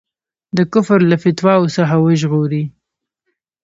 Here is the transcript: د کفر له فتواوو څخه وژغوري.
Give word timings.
د 0.57 0.59
کفر 0.73 0.99
له 1.11 1.17
فتواوو 1.23 1.73
څخه 1.77 1.95
وژغوري. 1.99 2.63